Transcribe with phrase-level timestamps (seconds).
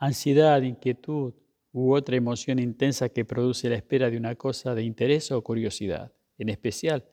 [0.00, 1.34] ansiedad, inquietud
[1.72, 6.12] u otra emoción intensa que produce la espera de una cosa de interés o curiosidad,
[6.38, 7.04] en especial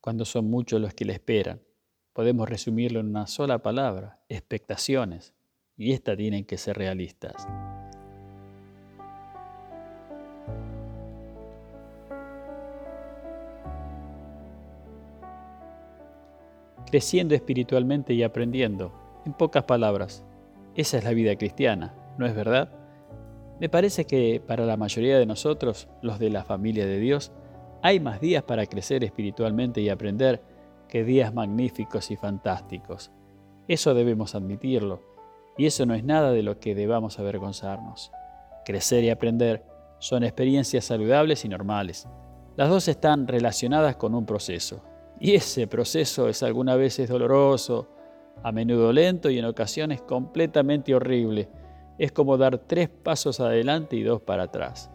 [0.00, 1.60] cuando son muchos los que la esperan.
[2.12, 5.34] Podemos resumirlo en una sola palabra, expectaciones,
[5.76, 7.46] y estas tienen que ser realistas.
[16.90, 18.94] creciendo espiritualmente y aprendiendo.
[19.26, 20.24] En pocas palabras,
[20.74, 22.68] esa es la vida cristiana, ¿no es verdad?
[23.60, 27.32] Me parece que para la mayoría de nosotros, los de la familia de Dios,
[27.82, 30.42] hay más días para crecer espiritualmente y aprender
[30.88, 33.10] que días magníficos y fantásticos.
[33.68, 35.02] Eso debemos admitirlo,
[35.56, 38.12] y eso no es nada de lo que debamos avergonzarnos.
[38.64, 39.64] Crecer y aprender
[39.98, 42.08] son experiencias saludables y normales.
[42.56, 44.82] Las dos están relacionadas con un proceso,
[45.20, 47.88] y ese proceso es algunas veces doloroso,
[48.42, 51.48] a menudo lento y en ocasiones completamente horrible.
[51.98, 54.90] Es como dar tres pasos adelante y dos para atrás.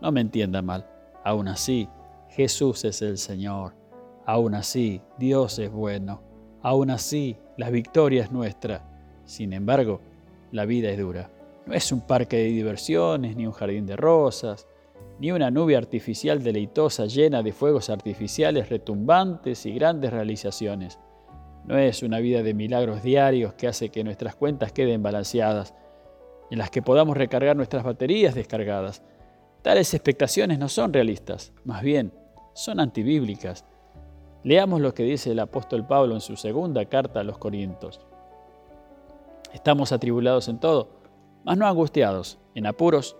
[0.00, 0.86] No me entienda mal.
[1.24, 1.88] Aún así,
[2.30, 3.74] Jesús es el Señor.
[4.24, 6.22] Aún así, Dios es bueno.
[6.62, 8.84] Aún así, la victoria es nuestra.
[9.24, 10.00] Sin embargo,
[10.52, 11.30] la vida es dura.
[11.66, 14.66] No es un parque de diversiones ni un jardín de rosas
[15.18, 20.98] ni una nube artificial deleitosa llena de fuegos artificiales retumbantes y grandes realizaciones.
[21.64, 25.74] No es una vida de milagros diarios que hace que nuestras cuentas queden balanceadas,
[26.50, 29.02] en las que podamos recargar nuestras baterías descargadas.
[29.62, 32.12] Tales expectaciones no son realistas, más bien
[32.54, 33.64] son antibíblicas.
[34.44, 38.00] Leamos lo que dice el apóstol Pablo en su segunda carta a los Corintios.
[39.52, 40.88] Estamos atribulados en todo,
[41.44, 43.16] mas no angustiados, en apuros,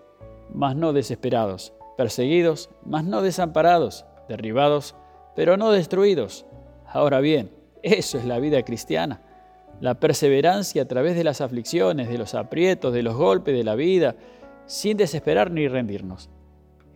[0.53, 4.95] mas no desesperados, perseguidos, mas no desamparados, derribados,
[5.35, 6.45] pero no destruidos.
[6.85, 7.51] Ahora bien,
[7.83, 9.21] eso es la vida cristiana.
[9.81, 13.75] La perseverancia a través de las aflicciones, de los aprietos, de los golpes de la
[13.75, 14.15] vida,
[14.65, 16.29] sin desesperar ni rendirnos.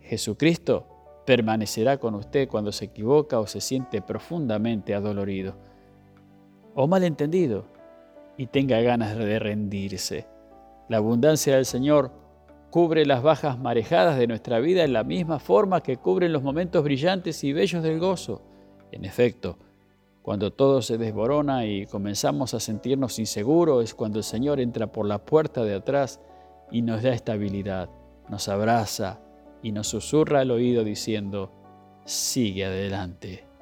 [0.00, 0.86] Jesucristo
[1.24, 5.56] permanecerá con usted cuando se equivoca o se siente profundamente adolorido
[6.74, 7.66] o malentendido
[8.36, 10.26] y tenga ganas de rendirse.
[10.88, 12.12] La abundancia del Señor
[12.70, 16.82] cubre las bajas marejadas de nuestra vida en la misma forma que cubren los momentos
[16.82, 18.42] brillantes y bellos del gozo.
[18.92, 19.58] En efecto,
[20.24, 25.04] cuando todo se desborona y comenzamos a sentirnos inseguros es cuando el Señor entra por
[25.04, 26.18] la puerta de atrás
[26.70, 27.90] y nos da estabilidad,
[28.30, 29.20] nos abraza
[29.62, 31.52] y nos susurra al oído diciendo,
[32.06, 33.53] sigue adelante.